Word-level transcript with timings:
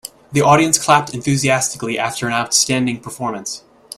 The 0.31 0.41
audience 0.41 0.79
clapped 0.79 1.13
enthusiastically 1.13 1.99
after 1.99 2.25
an 2.25 2.33
outstanding 2.33 3.01
performance. 3.01 3.63